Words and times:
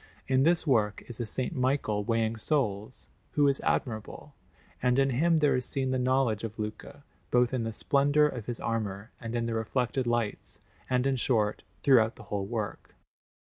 In 0.27 0.41
this 0.41 0.65
work 0.65 1.03
is 1.05 1.19
a 1.19 1.29
S. 1.45 1.51
Michael 1.51 2.03
weighing 2.03 2.35
souls, 2.35 3.11
who 3.33 3.47
is 3.47 3.59
admirable; 3.61 4.33
and 4.81 4.97
in 4.97 5.11
him 5.11 5.37
there 5.37 5.55
is 5.55 5.63
seen 5.63 5.91
the 5.91 5.99
knowledge 5.99 6.43
of 6.43 6.57
Luca, 6.57 7.03
both 7.29 7.53
in 7.53 7.65
the 7.65 7.71
splendour 7.71 8.25
of 8.25 8.47
his 8.47 8.59
armour 8.59 9.11
and 9.21 9.35
in 9.35 9.45
the 9.45 9.53
reflected 9.53 10.07
lights, 10.07 10.59
and, 10.89 11.05
in 11.05 11.17
short, 11.17 11.61
throughout 11.83 12.15
the 12.15 12.23
whole 12.23 12.47
work. 12.47 12.95